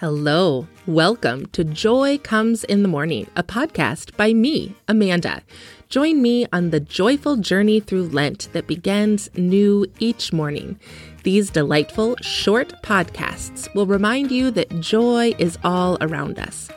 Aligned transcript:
Hello. 0.00 0.66
Welcome 0.86 1.44
to 1.52 1.62
Joy 1.62 2.16
Comes 2.16 2.64
in 2.64 2.80
the 2.80 2.88
Morning, 2.88 3.26
a 3.36 3.42
podcast 3.42 4.16
by 4.16 4.32
me, 4.32 4.74
Amanda. 4.88 5.42
Join 5.90 6.22
me 6.22 6.46
on 6.54 6.70
the 6.70 6.80
joyful 6.80 7.36
journey 7.36 7.80
through 7.80 8.04
Lent 8.04 8.48
that 8.54 8.66
begins 8.66 9.28
new 9.36 9.84
each 9.98 10.32
morning. 10.32 10.80
These 11.22 11.50
delightful, 11.50 12.16
short 12.22 12.82
podcasts 12.82 13.68
will 13.74 13.84
remind 13.84 14.30
you 14.30 14.50
that 14.52 14.80
joy 14.80 15.34
is 15.38 15.58
all 15.64 15.98
around 16.00 16.38
us. 16.38 16.70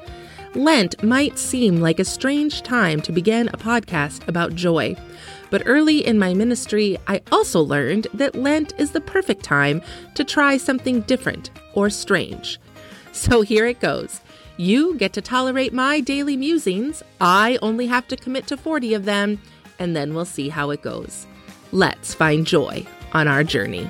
Lent 0.53 1.01
might 1.01 1.39
seem 1.39 1.77
like 1.77 1.99
a 1.99 2.05
strange 2.05 2.61
time 2.61 2.99
to 3.03 3.13
begin 3.13 3.47
a 3.47 3.57
podcast 3.57 4.27
about 4.27 4.53
joy. 4.53 4.97
But 5.49 5.63
early 5.65 6.05
in 6.05 6.19
my 6.19 6.33
ministry, 6.33 6.97
I 7.07 7.21
also 7.31 7.61
learned 7.61 8.07
that 8.15 8.35
Lent 8.35 8.73
is 8.77 8.91
the 8.91 8.99
perfect 8.99 9.45
time 9.45 9.81
to 10.15 10.25
try 10.25 10.57
something 10.57 10.99
different 11.03 11.51
or 11.73 11.89
strange. 11.89 12.59
So 13.13 13.41
here 13.41 13.65
it 13.65 13.79
goes. 13.79 14.19
You 14.57 14.95
get 14.95 15.13
to 15.13 15.21
tolerate 15.21 15.71
my 15.71 15.99
daily 15.99 16.35
musings. 16.35 17.01
I 17.21 17.57
only 17.61 17.87
have 17.87 18.07
to 18.09 18.17
commit 18.17 18.47
to 18.47 18.57
40 18.57 18.95
of 18.95 19.05
them, 19.05 19.39
and 19.79 19.95
then 19.95 20.13
we'll 20.13 20.25
see 20.25 20.49
how 20.49 20.71
it 20.71 20.81
goes. 20.81 21.25
Let's 21.71 22.13
find 22.13 22.45
joy 22.45 22.85
on 23.13 23.27
our 23.27 23.43
journey. 23.43 23.89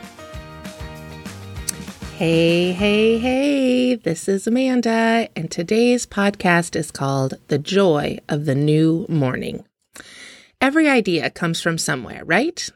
Hey, 2.16 2.74
hey, 2.74 3.18
hey, 3.18 3.96
this 3.96 4.28
is 4.28 4.46
Amanda, 4.46 5.28
and 5.36 5.50
today's 5.50 6.06
podcast 6.06 6.76
is 6.76 6.92
called 6.92 7.34
The 7.48 7.58
Joy 7.58 8.20
of 8.30 8.46
the 8.46 8.56
New 8.56 9.06
Morning. 9.10 9.66
Every 10.62 10.88
idea 10.88 11.30
comes 11.30 11.60
from 11.60 11.78
somewhere, 11.78 12.24
right? 12.24 12.70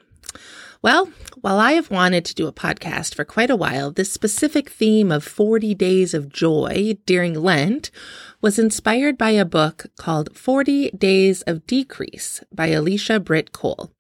Well, 0.81 1.09
while 1.41 1.59
I 1.59 1.73
have 1.73 1.90
wanted 1.90 2.23
to 2.26 2.36
do 2.36 2.48
a 2.48 2.54
podcast 2.54 3.16
for 3.16 3.26
quite 3.26 3.49
a 3.49 3.55
while, 3.55 3.91
this 3.91 4.12
specific 4.12 4.70
theme 4.70 5.12
of 5.12 5.23
40 5.23 5.73
days 5.73 6.13
of 6.13 6.30
joy 6.30 6.98
during 7.05 7.34
Lent 7.34 7.90
was 8.41 8.60
inspired 8.60 9.18
by 9.18 9.32
a 9.32 9.46
book 9.46 9.87
called 9.98 10.37
40 10.37 10.91
Days 10.91 11.41
of 11.43 11.65
Decrease 11.65 12.43
by 12.54 12.68
Alicia 12.68 13.20
Britt 13.20 13.52
Chole. 13.52 13.91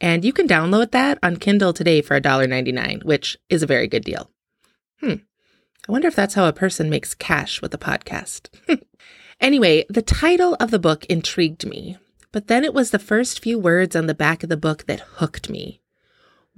And 0.00 0.24
you 0.24 0.32
can 0.32 0.46
download 0.46 0.90
that 0.90 1.18
on 1.22 1.38
Kindle 1.38 1.72
today 1.72 2.02
for 2.02 2.20
$1.99, 2.20 3.04
which 3.04 3.38
is 3.48 3.62
a 3.62 3.66
very 3.66 3.88
good 3.88 4.04
deal. 4.04 4.30
Hmm. 5.00 5.14
I 5.88 5.92
wonder 5.92 6.08
if 6.08 6.14
that's 6.14 6.34
how 6.34 6.46
a 6.46 6.52
person 6.52 6.90
makes 6.90 7.14
cash 7.14 7.62
with 7.62 7.72
a 7.72 7.78
podcast. 7.78 8.50
anyway, 9.40 9.86
the 9.88 10.02
title 10.02 10.56
of 10.60 10.70
the 10.70 10.78
book 10.78 11.06
intrigued 11.06 11.66
me, 11.66 11.96
but 12.32 12.48
then 12.48 12.64
it 12.64 12.74
was 12.74 12.90
the 12.90 12.98
first 12.98 13.40
few 13.42 13.58
words 13.58 13.96
on 13.96 14.06
the 14.06 14.14
back 14.14 14.42
of 14.42 14.50
the 14.50 14.56
book 14.56 14.84
that 14.86 15.00
hooked 15.00 15.48
me. 15.48 15.80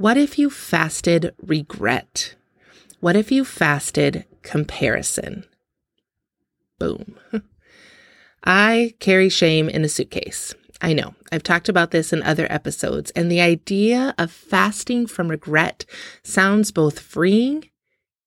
What 0.01 0.17
if 0.17 0.39
you 0.39 0.49
fasted 0.49 1.35
regret? 1.43 2.35
What 3.01 3.17
if 3.17 3.31
you 3.31 3.45
fasted 3.45 4.25
comparison? 4.41 5.45
Boom. 6.79 7.17
I 8.43 8.95
carry 8.99 9.29
shame 9.29 9.69
in 9.69 9.85
a 9.85 9.91
suitcase. 9.91 10.55
I 10.81 10.95
know. 10.95 11.15
I've 11.31 11.43
talked 11.43 11.69
about 11.69 11.91
this 11.91 12.15
in 12.15 12.23
other 12.23 12.47
episodes, 12.49 13.11
and 13.11 13.31
the 13.31 13.43
idea 13.43 14.15
of 14.17 14.33
fasting 14.33 15.07
from 15.07 15.29
regret 15.29 15.85
sounds 16.23 16.71
both 16.73 16.99
freeing 16.99 17.69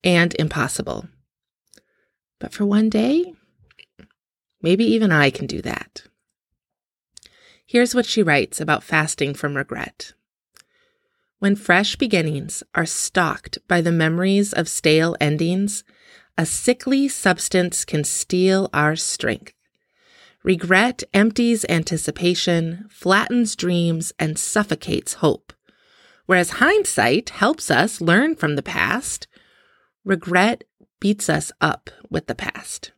and 0.04 0.36
impossible. 0.38 1.08
But 2.40 2.54
for 2.54 2.68
one 2.68 2.92
day, 2.92 3.34
maybe 4.62 4.86
even 4.86 5.12
I 5.12 5.32
can 5.32 5.48
do 5.48 5.60
that. 5.64 6.04
Here's 7.66 7.96
what 7.96 8.06
she 8.06 8.22
writes 8.22 8.62
about 8.62 8.84
fasting 8.84 9.34
from 9.34 9.58
regret. 9.58 10.14
When 11.44 11.58
fresh 11.58 11.98
beginnings 11.98 12.64
are 12.74 12.86
stalked 12.86 13.58
by 13.68 13.82
the 13.82 13.92
memories 13.92 14.54
of 14.54 14.70
stale 14.70 15.18
endings, 15.20 15.84
a 16.38 16.46
sickly 16.46 17.10
substance 17.10 17.84
can 17.84 18.06
steal 18.06 18.70
our 18.74 18.96
strength. 18.96 19.52
Regret 20.42 21.04
empties 21.14 21.66
anticipation, 21.68 22.86
flattens 22.90 23.58
dreams, 23.58 24.14
and 24.18 24.40
suffocates 24.40 25.16
hope. 25.16 25.52
Whereas 26.28 26.62
hindsight 26.62 27.32
helps 27.32 27.70
us 27.70 28.00
learn 28.00 28.38
from 28.38 28.56
the 28.56 28.64
past, 28.64 29.28
regret 30.06 30.64
beats 31.02 31.28
us 31.28 31.52
up 31.60 31.90
with 32.10 32.28
the 32.28 32.36
past. 32.36 32.93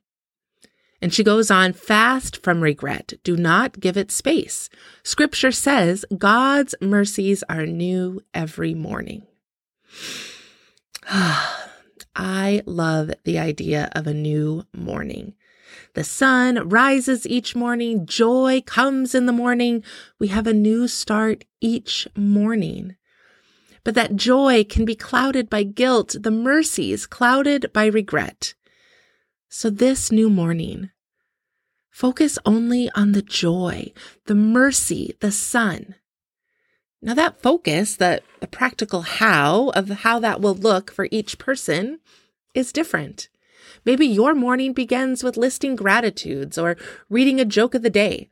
And 1.05 1.13
she 1.13 1.23
goes 1.23 1.51
on, 1.51 1.73
fast 1.73 2.41
from 2.41 2.61
regret. 2.61 3.13
Do 3.23 3.37
not 3.37 3.79
give 3.79 3.95
it 3.95 4.09
space. 4.09 4.71
Scripture 5.03 5.51
says 5.51 6.03
God's 6.17 6.73
mercies 6.81 7.43
are 7.47 7.67
new 7.67 8.23
every 8.33 8.73
morning. 8.73 9.21
I 12.15 12.63
love 12.65 13.11
the 13.23 13.37
idea 13.37 13.91
of 13.91 14.07
a 14.07 14.15
new 14.15 14.65
morning. 14.75 15.35
The 15.93 16.03
sun 16.03 16.69
rises 16.69 17.27
each 17.27 17.55
morning. 17.55 18.07
Joy 18.07 18.63
comes 18.65 19.13
in 19.13 19.27
the 19.27 19.31
morning. 19.31 19.83
We 20.17 20.29
have 20.29 20.47
a 20.47 20.53
new 20.53 20.87
start 20.87 21.45
each 21.61 22.07
morning. 22.17 22.95
But 23.83 23.93
that 23.93 24.15
joy 24.15 24.63
can 24.63 24.85
be 24.85 24.95
clouded 24.95 25.51
by 25.51 25.61
guilt, 25.61 26.15
the 26.19 26.31
mercies 26.31 27.05
clouded 27.05 27.71
by 27.73 27.85
regret. 27.85 28.55
So 29.49 29.69
this 29.69 30.11
new 30.11 30.31
morning, 30.31 30.89
Focus 31.95 32.37
only 32.45 32.91
on 32.93 33.13
the 33.13 33.21
joy, 33.21 33.93
the 34.25 34.35
mercy, 34.35 35.15
the 35.21 35.31
sun. 35.31 35.95
Now 37.01 37.13
that 37.13 37.41
focus, 37.41 37.95
the, 37.95 38.21
the 38.41 38.47
practical 38.47 39.03
how 39.03 39.69
of 39.69 39.87
how 39.87 40.19
that 40.19 40.41
will 40.41 40.55
look 40.55 40.91
for 40.91 41.07
each 41.09 41.37
person 41.39 42.01
is 42.53 42.73
different. 42.73 43.29
Maybe 43.85 44.05
your 44.05 44.35
morning 44.35 44.73
begins 44.73 45.23
with 45.23 45.37
listing 45.37 45.77
gratitudes 45.77 46.57
or 46.57 46.75
reading 47.09 47.39
a 47.39 47.45
joke 47.45 47.73
of 47.73 47.81
the 47.81 47.89
day. 47.89 48.29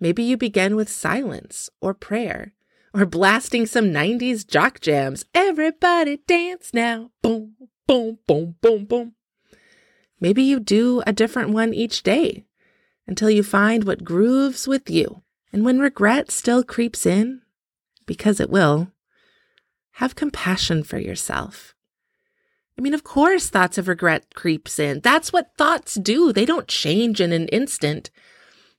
Maybe 0.00 0.22
you 0.22 0.38
begin 0.38 0.74
with 0.74 0.88
silence 0.88 1.68
or 1.82 1.92
prayer 1.92 2.54
or 2.94 3.04
blasting 3.04 3.66
some 3.66 3.90
90s 3.90 4.48
jock 4.48 4.80
jams. 4.80 5.26
Everybody 5.34 6.20
dance 6.26 6.70
now. 6.72 7.10
Boom, 7.20 7.56
boom, 7.86 8.20
boom, 8.26 8.54
boom, 8.62 8.86
boom. 8.86 9.12
Maybe 10.18 10.42
you 10.42 10.58
do 10.58 11.02
a 11.06 11.12
different 11.12 11.50
one 11.50 11.74
each 11.74 12.02
day 12.02 12.46
until 13.06 13.30
you 13.30 13.42
find 13.42 13.84
what 13.84 14.04
grooves 14.04 14.66
with 14.68 14.88
you. 14.88 15.22
And 15.52 15.64
when 15.64 15.78
regret 15.78 16.30
still 16.30 16.62
creeps 16.64 17.04
in, 17.04 17.42
because 18.06 18.40
it 18.40 18.50
will, 18.50 18.88
have 19.96 20.14
compassion 20.14 20.82
for 20.82 20.98
yourself. 20.98 21.74
I 22.78 22.80
mean, 22.80 22.94
of 22.94 23.04
course, 23.04 23.50
thoughts 23.50 23.76
of 23.76 23.88
regret 23.88 24.34
creeps 24.34 24.78
in. 24.78 25.00
That's 25.00 25.32
what 25.32 25.56
thoughts 25.58 25.94
do. 25.94 26.32
They 26.32 26.46
don't 26.46 26.68
change 26.68 27.20
in 27.20 27.32
an 27.32 27.48
instant. 27.48 28.10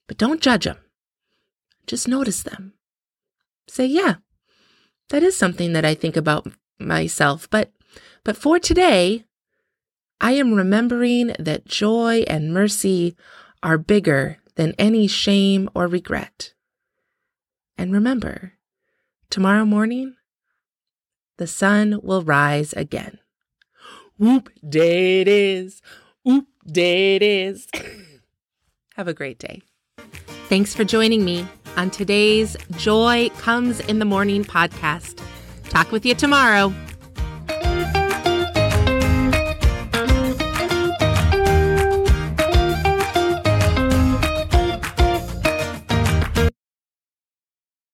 But 0.07 0.17
don't 0.17 0.41
judge 0.41 0.65
them. 0.65 0.77
Just 1.85 2.07
notice 2.07 2.41
them. 2.41 2.73
Say, 3.67 3.85
yeah, 3.85 4.15
that 5.09 5.23
is 5.23 5.37
something 5.37 5.73
that 5.73 5.85
I 5.85 5.93
think 5.93 6.17
about 6.17 6.47
myself. 6.79 7.47
But, 7.49 7.71
but 8.23 8.35
for 8.35 8.57
today, 8.57 9.25
I 10.19 10.31
am 10.33 10.53
remembering 10.53 11.35
that 11.37 11.65
joy 11.65 12.23
and 12.27 12.53
mercy 12.53 13.15
are 13.63 13.77
bigger 13.77 14.37
than 14.55 14.75
any 14.77 15.07
shame 15.07 15.69
or 15.73 15.87
regret. 15.87 16.53
And 17.77 17.91
remember, 17.91 18.53
tomorrow 19.29 19.65
morning, 19.65 20.15
the 21.37 21.47
sun 21.47 21.99
will 22.03 22.21
rise 22.21 22.73
again. 22.73 23.17
Whoop, 24.19 24.49
day 24.67 25.21
it 25.21 25.27
is. 25.27 25.81
Whoop, 26.23 26.45
day 26.67 27.15
it 27.15 27.23
is. 27.23 27.67
Have 28.95 29.07
a 29.07 29.13
great 29.13 29.39
day. 29.39 29.63
Thanks 30.49 30.75
for 30.75 30.83
joining 30.83 31.25
me 31.25 31.47
on 31.77 31.89
today's 31.89 32.55
Joy 32.77 33.29
Comes 33.39 33.79
in 33.79 33.97
the 33.97 34.05
Morning 34.05 34.43
podcast. 34.43 35.19
Talk 35.69 35.91
with 35.91 36.05
you 36.05 36.13
tomorrow. 36.13 36.71